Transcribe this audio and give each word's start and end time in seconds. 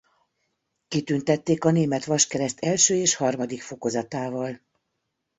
Kitüntették 0.87 1.65
a 1.65 1.71
német 1.71 2.05
Vaskereszt 2.05 2.59
első 2.59 2.95
és 2.95 3.15
harmadik 3.15 3.61
fokozatával. 3.61 4.59